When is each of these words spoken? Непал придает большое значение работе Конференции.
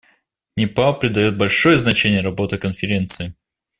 Непал 0.57 0.97
придает 0.97 1.37
большое 1.37 1.77
значение 1.77 2.21
работе 2.21 2.57
Конференции. 2.57 3.35